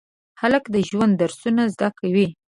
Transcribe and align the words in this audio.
هلک 0.41 0.63
د 0.75 0.77
ژونده 0.89 1.17
درسونه 1.21 1.63
زده 1.73 1.89
کوي. 1.99 2.27